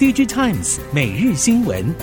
[0.00, 1.94] DigiTimes 每日新闻。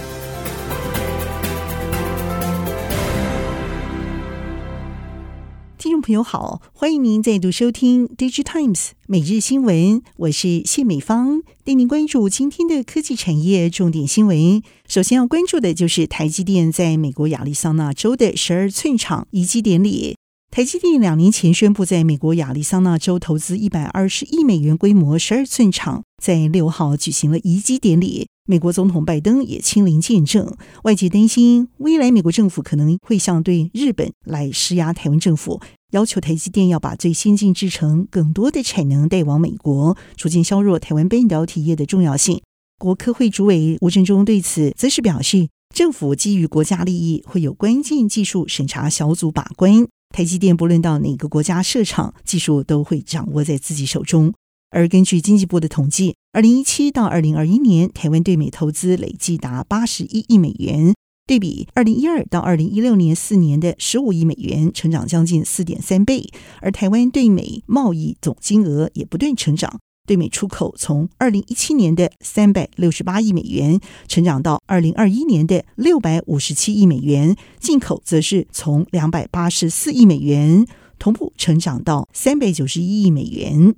[5.79, 14.61] 听众朋友好，欢迎您再度收听 DigiTimes 每日新闻，我是谢美芳，带您关注今天的科技产业重点新闻。
[14.87, 20.15] 首先要关注的就是台积电在美国亚利桑那州的十二寸厂移机典礼。
[20.49, 28.27] 台积电两年前宣布在美国亚利桑那州投资一百二十亿美元规模十二寸厂，在六号举行了移机典礼。
[28.49, 30.55] 美国总统拜登也亲临见证。
[30.83, 42.41] 外界担心，未来美国政府可能会像对日本来施压台湾政府，要求台积电要把最先进制程、更多的产能带往美国，逐渐削弱台湾半导体业的重要性。
[42.79, 49.85] 国科会主委吴振中对此则是表示，政府基于国家利益，会有关键技术审查小组把关。
[50.09, 54.33] 台积电不论到哪个国家设厂，技术都会掌握在自己手中。
[54.69, 60.93] 而根据经济部的统计，二零一七到二零二一年，台湾对美投资累计达八十一亿美元，
[61.25, 66.27] 对比二零一二到二零一六年四年的十五亿美元，成长将近四点三倍。
[66.61, 69.79] 而台湾对美贸易总金额也不断成长。
[70.07, 80.65] 对美出口从二零一七年的三百六十八亿美元成长到二零二一年的六百五十七亿美元，进口则是从两百八十四亿美元
[80.97, 83.75] 同步成长到三百九十一亿美元。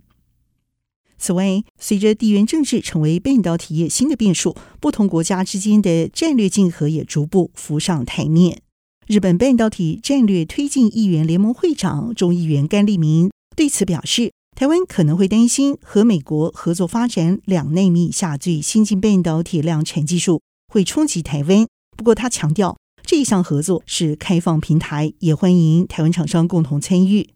[1.18, 8.62] 此外，随着地缘政治成为半导体业新的变数，不同国家之间的战略竞合也逐步浮上台面。
[9.08, 14.32] 日本半导体战略推进议员联盟会长众议员甘利明对此表示。
[14.60, 21.66] 台湾可能会担心和美国合作发展两纳米以下最先进半导体量产技术会冲击台湾。
[21.96, 27.30] 不过，他强调这一项合作是开放平台，也欢迎台湾厂商共同参与。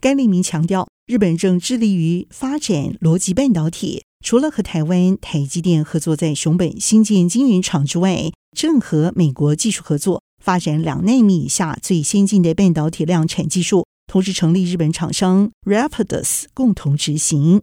[0.00, 13.85] 甘利明强调，日本正致力于发展逻辑半导体，除了和台湾台积电合作在熊本新建晶圆厂之外，正和美国技术合作发展两纳米以下最先进的半导体量产技术。
[14.06, 17.62] 同时成立日本厂商 Rapidus 共同执行，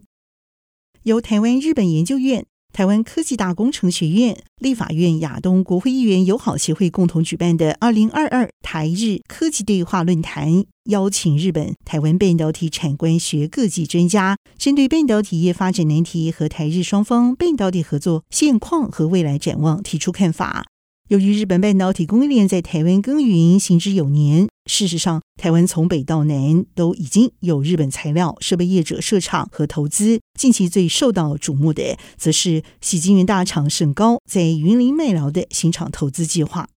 [1.02, 20.66] 由台湾日本研究院、台湾科技大工程学院、立法院亚东国会议员友好协会共同举办的二零二二台日科技对话论坛，邀请日本、台湾半导体产官学各界专家，针对半导体业发展难题和台日双方半导体合作现况和未来展望提出看法。
[21.10, 30.20] 由于日本半导体供应链在台湾耕耘行之有年，事实上，台湾从北到南都已经有日本材料设备业者设厂和投资。
[30.38, 36.68] 近期最受到瞩目的，则是喜晶圆大厂胜高在云林麦寮的新厂投资计划。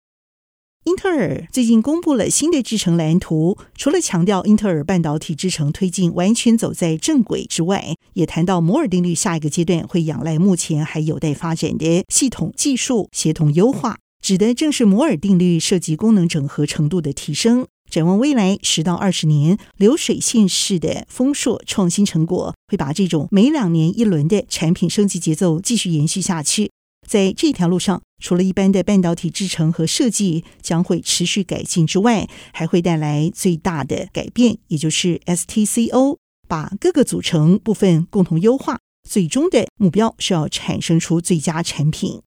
[0.84, 13.98] 英特尔最近公布了新的制程蓝图，除了强调英特尔半导体制程推进完全走在正轨之外，也谈到摩尔定律下一个阶段会仰赖目前还有待发展的系统技术协同优化。
[14.28, 17.66] 指的正是摩尔定律涉及功能整合程度的提升。
[17.90, 26.70] 展望未来十到二十年，流水线式的丰硕创新成果，会把这种每两年一轮的产品升级节奏继续延续下去。
[27.08, 36.18] 在这条路上，除了一般的半导体制程和设计将会持续改进之外，还会带来最大的改变，也就是 STCO，
[36.50, 42.20] 把各个组成部分共同优化，最终的目标是要产生出最佳产品。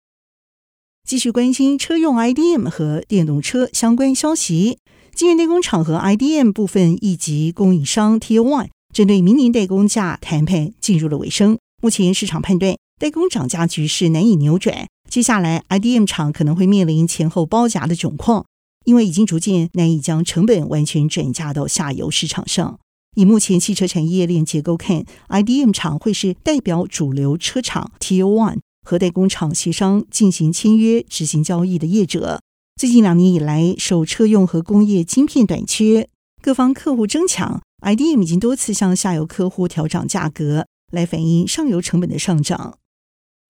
[1.10, 4.78] 继续关心车用 IDM 和电动车相关消息。
[5.12, 11.58] 晶圆代工厂和 IDM 部分一级供应商 T O One 针对明年代工价谈判进入了尾声。
[11.82, 18.46] 目前市场判断代工涨价局势难以扭转，接下来 IDM 厂可能会面临前后包夹的窘况，
[18.84, 22.78] 因为已经逐渐难以将成本完全转嫁到下游市场上。
[23.16, 28.58] 以目前汽车产业链结构看，IDM 厂会是代表主流车厂 T O One。
[28.82, 32.40] 和代工厂协商进行签约、执行交易的业者，
[32.76, 36.08] 最近两年以来，受车用和工业晶片短缺，
[36.42, 42.78] 各方客户争抢，IDM 已经多次向下游客户调涨价格，来反映上游成本的上涨。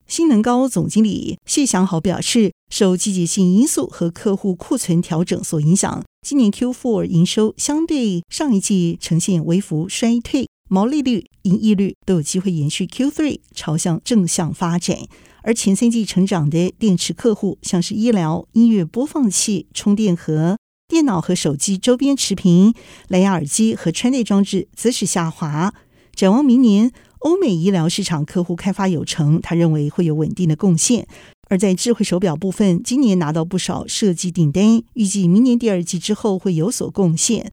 [0.06, 10.49] 新能高总经理谢祥豪表示，受季节性因素和客户库存调整所影响，今年 Q4 营收相对上一季呈现微幅衰退。
[10.72, 14.99] 毛利率、盈利率都有机会延续 Q3 朝向正向发展，
[15.43, 20.56] 而前三季成长的电池客户，像是医疗、音乐播放器、充电盒、
[20.87, 22.72] 电脑和手机周边持平、
[23.08, 25.75] 蓝牙耳机和穿戴装置，则是下滑。
[26.14, 31.08] 展望明年，欧美医疗市场客户开发有成，他认为会有稳定的贡献。
[31.49, 37.50] 而在智慧手表部分，今年拿到不少设计订单，预计明年第二季之后会有所贡献。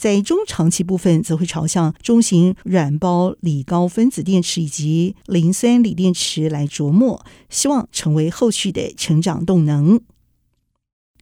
[0.00, 10.00] 在中长期部分，则会朝向中型软包锂高分子电池以及磷酸锂电池来琢磨，希望成为后续的成长动能。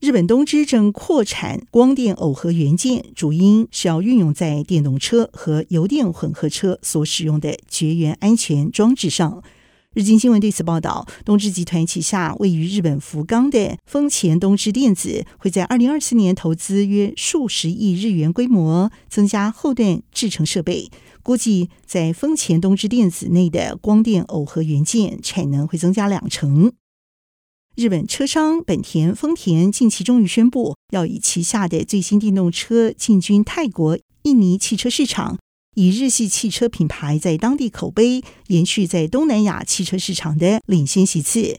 [0.00, 9.42] 日本东芝正扩产光电耦合元件，主因是要运用在电动车和油电混合车所使用的绝缘安全装置上。
[9.98, 20.88] 日经新闻对此报道，东芝集团旗下位于日本福冈的丰前东芝电子会在二零二四年投资约数十亿日元规模，增加后段制程设备。
[21.24, 26.70] 估计在丰前东芝电子内的光电耦合元件产能会增加两成。
[27.74, 35.36] 日本车商本田、丰田近期终于宣布，要以旗下的最新电动车进军泰国、印尼汽车市场。
[35.74, 41.58] 以日系汽车品牌在当地口碑延续在东南亚汽车市场的领先席次。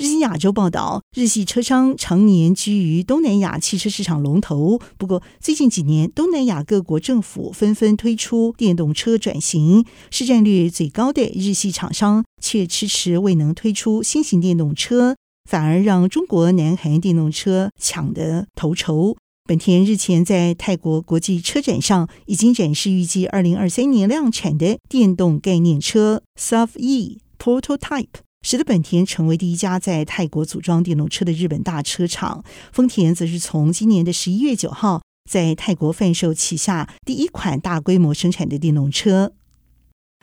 [0.00, 4.80] 日经亚洲报道，日系车商常年居于东南亚汽车市场龙头。
[4.96, 15.16] 不过，最近几年，东南亚各国政府纷纷推出电动车转型，市占率最高的日系厂商却迟迟未能推出新型电动车，
[15.50, 19.16] 反而让中国、南韩电动车抢得头筹。
[19.50, 28.06] 本田日前在泰国国际车展上已经展示预计二零二三年量产的电动概念车 SUV E Prototype，
[28.42, 32.44] 使得本田成为第一家在泰国组装电动车的日本大车厂。
[32.70, 39.32] 丰田则是从今年的十一月九号在泰国贩售旗下第一款大规模生产的电动车。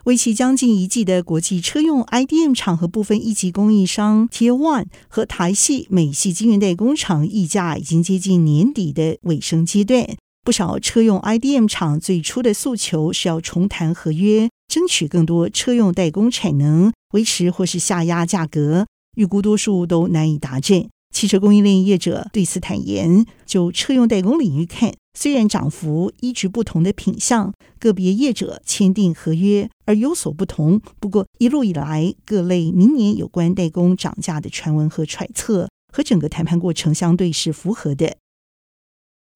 [0.08, 10.08] 为期将近一季的国际车用 IDM 厂和部分一级供应商 Tier One 和台系、美系晶圆代工厂议价已经接近年底的尾声阶段。
[10.46, 18.86] 不少车用 IDM 厂最初的诉求是要重谈合约，争取更多车用代工产能，维持或是下压价格。
[19.18, 20.88] 预估多数都难以达成。
[21.14, 30.80] 汽车供应链业者对此坦言，就车用代工领域看，虽然涨幅依据不同的品项，个别业者签订合约而有所不同。
[31.00, 38.18] 不过一路以来，各类明年有关代工涨价的传闻和揣测，和整个谈判过程相对是符合的。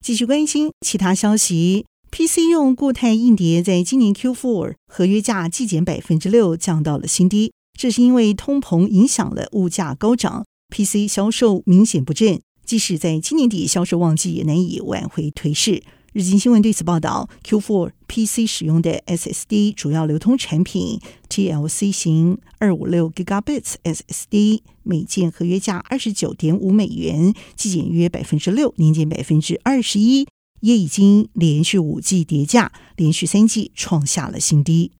[0.06, 7.52] 继续关心其他消息，PC 用固态硬碟在今年 Q4 合约价季减百分之六，降到了新低。
[7.74, 10.46] 这是因为通膨影响了物价高涨。
[10.70, 15.84] PC 销售明显不振，即使在今年底销售旺季，也难以挽回颓势。
[16.14, 21.00] 日经新闻对此报道：Q4 PC 使用的 SSD 主要流通产品
[21.30, 30.28] TLC 型二五六 Gigabits SSD，每件合约价二十九点五美元，季减约百分之六，年减百分之二十一，
[30.60, 34.92] 也已经连续五季跌价，连续三季创下了新低。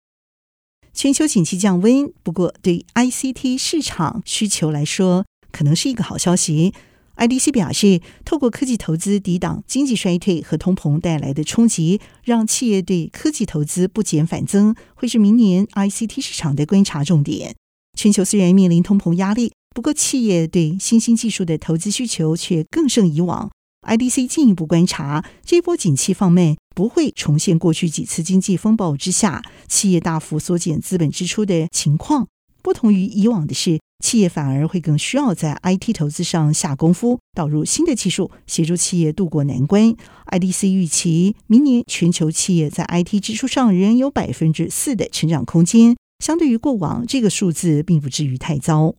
[0.94, 6.74] 全球景气降温，不过对 ICT 市场需求来说，可能是一个好消息。
[7.18, 17.56] IDC 表示，透过科技投资抵挡经济衰退和通膨带来的冲击，让企业对科技投资不减反增，会是明年 ICT 市场的观察重点。
[17.98, 23.52] 全球虽然面临通膨压力，不过企业对新兴技术的投资需求却更胜以往。
[23.88, 32.28] IDC 进一步观察，这波景气放慢不会重现过去几次经济风暴之下企业大幅缩减资本支出的情况。
[32.62, 39.96] 不同于以往的是，企业反而会更需要在 IT 投资上下功夫，导入新的技术，协助企业渡过难关。
[40.32, 48.96] IDC 预期明年全球企业在 IT 支出上仍有百分之四的成长空间，相对于过往，这个数字并不至于太糟。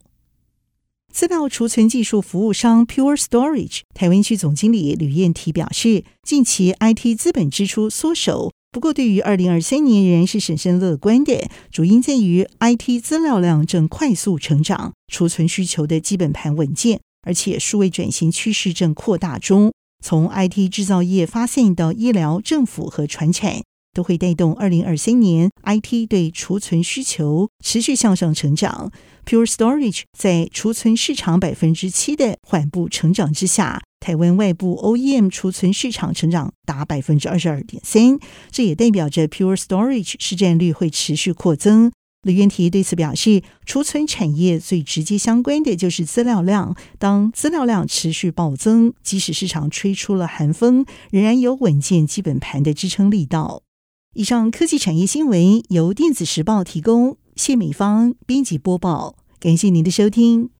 [1.12, 8.50] 资料储存技术服务商 Pure Storage 台湾区总经理吕燕提表示，近期 IT 资本支出缩手。
[8.72, 19.70] 不过，对于二零二三年仍然是审慎乐观的，主因在于 IT 资料量正快速成长，储存需求的基本盘稳健，而且数位转型趋势正扩大中。
[20.02, 23.62] 从 IT 制造业发散到医疗、政府和传产，
[23.92, 28.90] 都会带动二零二三年 IT 对储存需求持续向上成长。
[29.26, 33.82] Pure Storage 在储存市场百分之七的缓步成长之下。
[34.02, 38.18] 台湾外部 OEM 储存市场成长达百分之二十二点三，
[38.50, 41.92] 这也代表着 Pure Storage 市占率会持续扩增。
[42.22, 53.62] 李渊提对此表示，储存产业最直接相关的就是资料量，当资料量持续暴增，即使市场吹出了寒风，仍然有稳健基本盘的支撑力道。
[54.14, 60.50] 以上科技产业新闻由电子时报提供，谢美芳编辑播报，感谢您的收听。